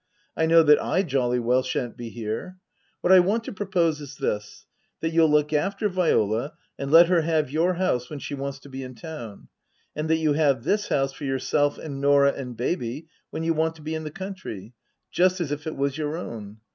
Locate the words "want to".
3.19-3.53, 13.53-13.83